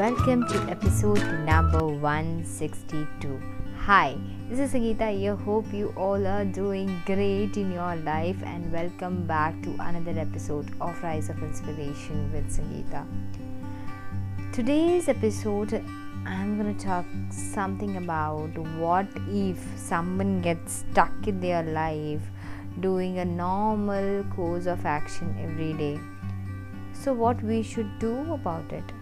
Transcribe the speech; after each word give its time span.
welcome 0.00 0.46
to 0.48 0.58
episode 0.70 1.22
number 1.44 1.86
162. 1.86 3.38
Hi, 3.80 4.16
this 4.48 4.58
is 4.58 4.72
Sangeeta 4.72 5.14
here. 5.14 5.36
Hope 5.36 5.70
you 5.74 5.92
all 5.94 6.26
are 6.26 6.46
doing 6.46 7.02
great 7.04 7.58
in 7.58 7.70
your 7.70 7.96
life 7.96 8.42
and 8.42 8.72
welcome 8.72 9.26
back 9.26 9.60
to 9.62 9.76
another 9.78 10.18
episode 10.18 10.70
of 10.80 11.02
Rise 11.02 11.28
of 11.28 11.42
Inspiration 11.42 12.32
with 12.32 12.48
Sangeeta. 12.50 13.04
Today's 14.54 15.08
episode 15.08 15.84
I'm 16.24 16.58
going 16.58 16.74
to 16.74 16.82
talk 16.82 17.04
something 17.28 17.98
about 17.98 18.56
what 18.78 19.06
if 19.28 19.58
someone 19.76 20.40
gets 20.40 20.82
stuck 20.84 21.28
in 21.28 21.40
their 21.40 21.62
life 21.62 22.22
doing 22.88 23.18
a 23.18 23.26
normal 23.26 24.24
course 24.34 24.64
of 24.64 24.86
action 24.86 25.36
every 25.42 25.74
day. 25.74 26.00
So 26.94 27.12
what 27.12 27.42
we 27.42 27.62
should 27.62 27.98
do 27.98 28.32
about 28.32 28.72
it? 28.72 28.94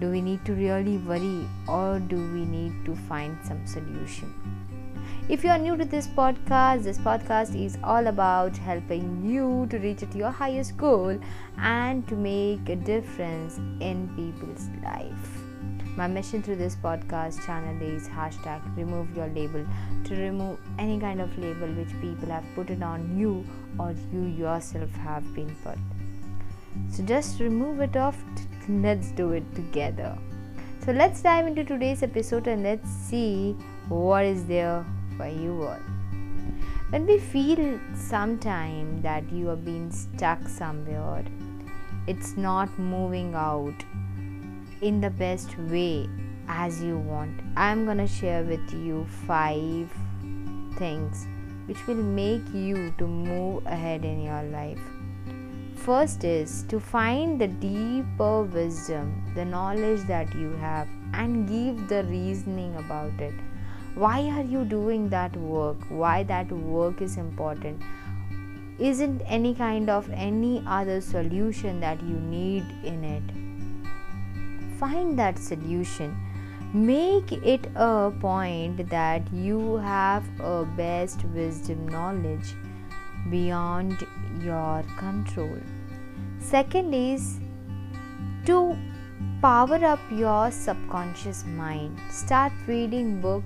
Do 0.00 0.10
we 0.10 0.22
need 0.22 0.44
to 0.46 0.54
really 0.54 0.96
worry 0.96 1.46
or 1.68 1.98
do 1.98 2.16
we 2.32 2.46
need 2.46 2.86
to 2.86 2.96
find 2.96 3.36
some 3.44 3.66
solution? 3.66 4.32
If 5.28 5.44
you 5.44 5.50
are 5.50 5.58
new 5.58 5.76
to 5.76 5.84
this 5.84 6.06
podcast, 6.06 6.84
this 6.84 6.96
podcast 6.96 7.54
is 7.54 7.76
all 7.84 8.06
about 8.06 8.56
helping 8.56 9.22
you 9.22 9.66
to 9.68 9.78
reach 9.78 10.02
your 10.14 10.30
highest 10.30 10.78
goal 10.78 11.20
and 11.58 12.08
to 12.08 12.16
make 12.16 12.66
a 12.70 12.76
difference 12.76 13.58
in 13.80 14.08
people's 14.16 14.68
life. 14.82 15.42
My 15.96 16.06
mission 16.06 16.42
through 16.42 16.56
this 16.56 16.76
podcast 16.76 17.44
channel 17.44 17.82
is 17.82 18.08
hashtag 18.08 18.62
remove 18.78 19.14
your 19.14 19.28
label 19.28 19.66
to 20.04 20.14
remove 20.14 20.58
any 20.78 20.98
kind 20.98 21.20
of 21.20 21.36
label 21.38 21.68
which 21.74 21.92
people 22.00 22.30
have 22.30 22.44
put 22.54 22.70
it 22.70 22.82
on 22.82 23.18
you 23.18 23.44
or 23.78 23.94
you 24.12 24.22
yourself 24.22 24.90
have 24.92 25.34
been 25.34 25.54
put. 25.62 25.76
So 26.90 27.02
just 27.04 27.38
remove 27.38 27.80
it 27.80 27.96
off 27.96 28.16
let's 28.70 29.10
do 29.12 29.32
it 29.32 29.54
together. 29.54 30.16
So 30.84 30.92
let's 30.92 31.20
dive 31.22 31.46
into 31.46 31.64
today's 31.64 32.02
episode 32.02 32.46
and 32.46 32.62
let's 32.62 32.88
see 32.88 33.52
what 33.88 34.24
is 34.24 34.46
there 34.46 34.84
for 35.16 35.28
you 35.28 35.62
all. 35.62 35.82
When 36.90 37.06
we 37.06 37.18
feel 37.18 37.78
sometime 37.94 39.02
that 39.02 39.30
you 39.30 39.50
are 39.50 39.56
being 39.56 39.92
stuck 39.92 40.48
somewhere, 40.48 41.24
it's 42.06 42.36
not 42.36 42.78
moving 42.78 43.34
out 43.34 43.84
in 44.80 45.00
the 45.00 45.10
best 45.10 45.56
way 45.58 46.08
as 46.48 46.82
you 46.82 46.98
want. 46.98 47.40
I'm 47.56 47.86
gonna 47.86 48.08
share 48.08 48.42
with 48.42 48.72
you 48.72 49.06
five 49.26 49.92
things 50.78 51.26
which 51.66 51.86
will 51.86 52.02
make 52.02 52.52
you 52.52 52.92
to 52.98 53.06
move 53.06 53.64
ahead 53.66 54.04
in 54.04 54.22
your 54.22 54.42
life. 54.44 54.80
First 55.84 56.24
is 56.24 56.64
to 56.64 56.78
find 56.78 57.40
the 57.40 57.48
deeper 57.48 58.42
wisdom, 58.42 59.32
the 59.34 59.46
knowledge 59.46 60.02
that 60.08 60.34
you 60.34 60.50
have, 60.56 60.86
and 61.14 61.48
give 61.48 61.88
the 61.88 62.04
reasoning 62.04 62.76
about 62.76 63.18
it. 63.18 63.32
Why 63.94 64.28
are 64.28 64.42
you 64.42 64.66
doing 64.66 65.08
that 65.08 65.34
work? 65.38 65.78
Why 65.88 66.22
that 66.24 66.52
work 66.52 67.00
is 67.00 67.16
important? 67.16 67.82
Isn't 68.78 69.22
any 69.22 69.54
kind 69.54 69.88
of 69.88 70.10
any 70.10 70.62
other 70.66 71.00
solution 71.00 71.80
that 71.80 72.02
you 72.02 72.20
need 72.20 72.66
in 72.84 73.02
it? 73.02 73.22
Find 74.78 75.18
that 75.18 75.38
solution. 75.38 76.14
Make 76.74 77.32
it 77.32 77.66
a 77.74 78.12
point 78.20 78.90
that 78.90 79.32
you 79.32 79.76
have 79.76 80.24
a 80.40 80.66
best 80.76 81.24
wisdom 81.34 81.88
knowledge 81.88 82.54
beyond 83.30 84.06
your 84.42 84.84
control. 84.98 85.58
Second 86.38 86.94
is 86.94 87.38
to 88.46 88.76
power 89.42 89.84
up 89.84 90.00
your 90.10 90.50
subconscious 90.50 91.44
mind. 91.44 91.98
Start 92.10 92.52
reading 92.66 93.20
book 93.20 93.44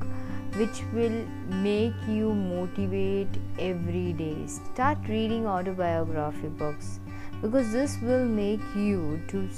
which 0.56 0.82
will 0.92 1.24
make 1.48 1.94
you 2.08 2.32
motivate 2.32 3.28
every 3.58 4.12
day. 4.12 4.46
Start 4.46 4.98
reading 5.08 5.46
autobiography 5.46 6.48
books 6.48 7.00
because 7.42 7.72
this 7.72 7.98
will 8.00 8.24
make 8.24 8.60
you 8.76 9.20
to 9.28 9.48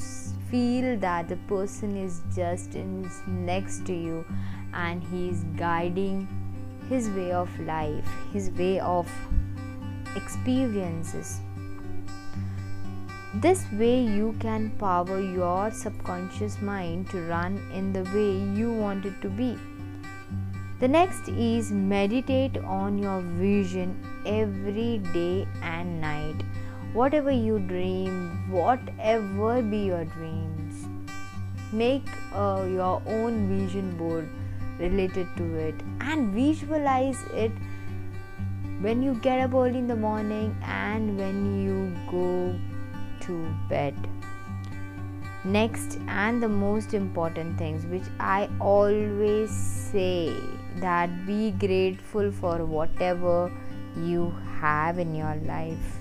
feel 0.51 0.97
that 0.99 1.29
the 1.29 1.37
person 1.49 1.97
is 1.97 2.23
just 2.35 2.75
in 2.75 3.11
next 3.27 3.85
to 3.87 3.93
you 3.93 4.25
and 4.73 5.03
he 5.03 5.29
is 5.29 5.45
guiding 5.57 6.27
his 6.89 7.11
way 7.11 7.33
of 7.33 7.49
life, 7.61 8.09
his 8.33 8.51
way 8.51 8.79
of 8.81 9.11
experiences. 10.17 11.41
This 13.35 13.65
way, 13.73 14.01
you 14.01 14.35
can 14.41 14.71
power 14.79 15.21
your 15.21 15.71
subconscious 15.71 16.61
mind 16.63 17.11
to 17.11 17.21
run 17.29 17.59
in 17.73 17.93
the 17.93 18.05
way 18.15 18.33
you 18.59 18.73
want 18.73 19.05
it 19.05 19.21
to 19.21 19.29
be. 19.29 19.59
The 20.81 20.89
next 20.89 21.29
is 21.29 21.71
meditate 21.71 22.57
on 22.59 22.99
your 22.99 23.21
vision 23.21 23.93
every 24.25 24.99
day 25.13 25.47
and 25.63 26.01
night. 26.01 26.43
Whatever 26.93 27.31
you 27.31 27.59
dream, 27.59 28.51
whatever 28.51 29.63
be 29.63 29.79
your 29.79 30.05
dreams, 30.05 30.87
make 31.73 32.09
uh, 32.35 32.67
your 32.71 33.03
own 33.07 33.49
vision 33.49 33.97
board 33.97 34.29
related 34.79 35.27
to 35.37 35.55
it 35.57 35.75
and 36.01 36.33
visualize 36.33 37.23
it 37.35 37.53
when 38.81 39.03
you 39.03 39.15
get 39.15 39.41
up 39.41 39.55
early 39.55 39.79
in 39.79 39.87
the 39.87 39.97
morning 39.97 40.57
and 40.63 41.19
when 41.19 41.63
you 41.63 41.97
go 42.11 42.59
to 43.21 43.55
bed. 43.69 43.95
Next 45.45 45.99
and 46.09 46.43
the 46.43 46.49
most 46.49 46.93
important 46.93 47.57
things 47.57 47.87
which 47.87 48.09
i 48.19 48.49
always 48.61 49.51
say 49.51 50.35
that 50.81 51.25
be 51.27 51.53
grateful 51.53 52.33
for 52.33 52.65
whatever 52.65 53.53
you 53.97 54.35
have 54.61 54.99
in 54.99 55.15
your 55.15 55.37
life. 55.47 55.99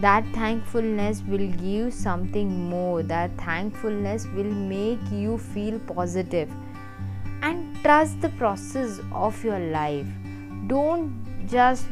That 0.00 0.24
thankfulness 0.32 1.22
will 1.26 1.38
give 1.38 1.60
you 1.60 1.90
something 1.90 2.68
more. 2.70 3.02
That 3.02 3.36
thankfulness 3.36 4.26
will 4.26 4.44
make 4.44 5.00
you 5.10 5.38
feel 5.38 5.80
positive. 5.80 6.48
And 7.42 7.76
trust 7.82 8.20
the 8.20 8.28
process 8.30 9.00
of 9.10 9.42
your 9.42 9.58
life. 9.58 10.06
Don't 10.68 11.27
just 11.50 11.86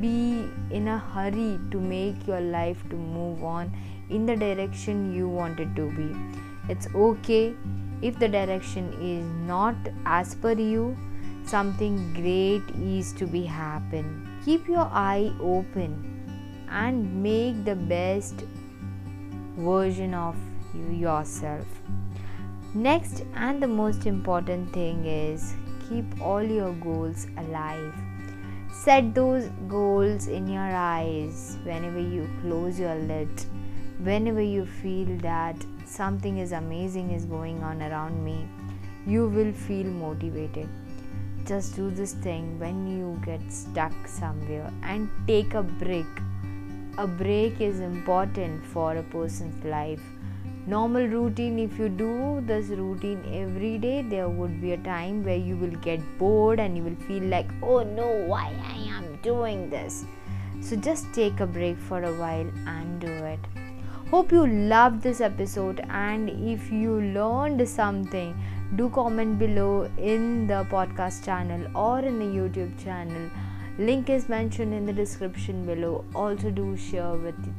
be 0.00 0.48
in 0.70 0.88
a 0.88 0.98
hurry 0.98 1.58
to 1.70 1.80
make 1.80 2.26
your 2.26 2.40
life 2.40 2.82
to 2.90 2.96
move 2.96 3.42
on 3.42 3.72
in 4.10 4.26
the 4.26 4.36
direction 4.36 5.12
you 5.14 5.28
want 5.28 5.58
it 5.58 5.74
to 5.76 5.90
be. 5.96 6.14
It's 6.68 6.86
okay 6.94 7.54
if 8.00 8.18
the 8.18 8.28
direction 8.28 8.92
is 9.00 9.24
not 9.48 9.74
as 10.06 10.34
per 10.36 10.52
you. 10.52 10.96
Something 11.44 12.14
great 12.14 12.62
is 12.80 13.12
to 13.14 13.26
be 13.26 13.44
happen. 13.44 14.28
Keep 14.44 14.68
your 14.68 14.88
eye 14.92 15.32
open 15.40 16.66
and 16.70 17.22
make 17.22 17.64
the 17.64 17.74
best 17.74 18.44
version 19.56 20.14
of 20.14 20.36
you 20.74 20.94
yourself. 20.94 21.66
Next 22.74 23.24
and 23.34 23.62
the 23.62 23.66
most 23.66 24.06
important 24.06 24.72
thing 24.72 25.04
is 25.04 25.54
keep 25.88 26.20
all 26.20 26.42
your 26.42 26.72
goals 26.74 27.26
alive 27.36 27.92
Set 28.72 29.14
those 29.14 29.50
goals 29.68 30.28
in 30.28 30.48
your 30.48 30.74
eyes 30.74 31.58
whenever 31.62 32.00
you 32.00 32.28
close 32.40 32.80
your 32.80 32.94
lid, 32.94 33.28
whenever 34.02 34.40
you 34.40 34.64
feel 34.64 35.06
that 35.18 35.54
something 35.84 36.38
is 36.38 36.52
amazing 36.52 37.10
is 37.10 37.26
going 37.26 37.62
on 37.62 37.82
around 37.82 38.24
me, 38.24 38.48
you 39.06 39.28
will 39.28 39.52
feel 39.52 39.84
motivated. 39.84 40.68
Just 41.44 41.76
do 41.76 41.90
this 41.90 42.14
thing 42.14 42.58
when 42.58 42.86
you 42.86 43.20
get 43.26 43.52
stuck 43.52 43.92
somewhere 44.08 44.72
and 44.82 45.10
take 45.26 45.52
a 45.52 45.62
break. 45.62 46.06
A 46.96 47.06
break 47.06 47.60
is 47.60 47.78
important 47.80 48.64
for 48.64 48.96
a 48.96 49.02
person's 49.02 49.62
life 49.66 50.02
normal 50.66 51.06
routine 51.08 51.58
if 51.58 51.78
you 51.78 51.88
do 51.88 52.40
this 52.46 52.68
routine 52.68 53.20
every 53.34 53.78
day 53.78 54.02
there 54.02 54.28
would 54.28 54.60
be 54.60 54.72
a 54.72 54.78
time 54.78 55.24
where 55.24 55.36
you 55.36 55.56
will 55.56 55.76
get 55.86 56.00
bored 56.18 56.60
and 56.60 56.76
you 56.76 56.82
will 56.84 57.00
feel 57.06 57.24
like 57.24 57.50
oh 57.62 57.82
no 57.82 58.06
why 58.26 58.52
i 58.68 58.76
am 58.96 59.16
doing 59.22 59.68
this? 59.70 60.04
So 60.60 60.76
just 60.76 61.12
take 61.12 61.40
a 61.40 61.46
break 61.46 61.76
for 61.76 62.04
a 62.04 62.12
while 62.14 62.48
and 62.66 63.00
do 63.00 63.08
it. 63.08 63.40
Hope 64.10 64.30
you 64.30 64.46
loved 64.46 65.02
this 65.02 65.20
episode 65.20 65.80
and 65.88 66.30
if 66.30 66.70
you 66.70 67.00
learned 67.00 67.66
something 67.68 68.34
do 68.76 68.88
comment 68.90 69.38
below 69.38 69.90
in 69.98 70.46
the 70.46 70.64
podcast 70.70 71.24
channel 71.24 71.66
or 71.76 71.98
in 71.98 72.18
the 72.18 72.24
youtube 72.24 72.82
channel. 72.82 73.30
Link 73.78 74.08
is 74.08 74.28
mentioned 74.28 74.72
in 74.72 74.86
the 74.86 74.92
description 74.92 75.66
below. 75.66 76.04
Also 76.14 76.50
do 76.50 76.76
share 76.76 77.14
with 77.14 77.54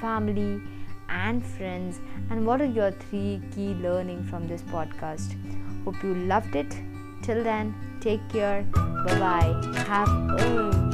family 0.00 0.62
and 1.10 1.44
friends. 1.44 2.00
And 2.30 2.46
what 2.46 2.60
are 2.60 2.72
your 2.80 2.92
three 2.92 3.40
key 3.54 3.74
learning 3.74 4.24
from 4.24 4.46
this 4.48 4.62
podcast? 4.62 5.36
Hope 5.84 6.02
you 6.02 6.14
loved 6.14 6.56
it. 6.56 6.76
Till 7.22 7.44
then 7.44 7.74
take 8.00 8.26
care. 8.28 8.62
Bye 8.72 9.18
bye 9.18 9.84
have 9.86 10.08
a 10.40 10.89